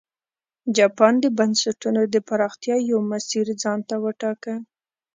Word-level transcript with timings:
جاپان 0.77 1.13
د 1.23 1.25
بنسټونو 1.37 2.01
د 2.13 2.15
پراختیا 2.27 2.75
یو 2.89 2.99
مسیر 3.11 3.45
ځان 3.61 3.79
ته 3.89 3.95
وټاکه. 4.03 4.55